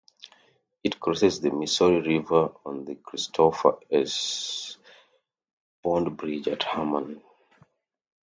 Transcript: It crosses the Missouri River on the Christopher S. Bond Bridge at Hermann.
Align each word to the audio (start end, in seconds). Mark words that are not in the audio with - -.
It 0.83 0.99
crosses 0.99 1.41
the 1.41 1.51
Missouri 1.51 2.17
River 2.17 2.53
on 2.65 2.85
the 2.85 2.95
Christopher 2.95 3.77
S. 3.91 4.75
Bond 5.83 6.17
Bridge 6.17 6.47
at 6.47 6.63
Hermann. 6.63 7.21